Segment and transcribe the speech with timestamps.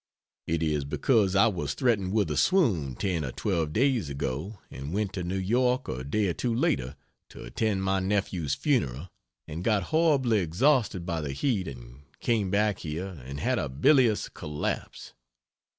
[0.47, 4.95] It is because I was threatened with a swoon, 10 or 12 days ago, and
[4.95, 6.95] went to New York a day or two later
[7.29, 9.09] to attend my nephew's funeral
[9.47, 14.27] and got horribly exhausted by the heat and came back here and had a bilious
[14.27, 15.13] collapse.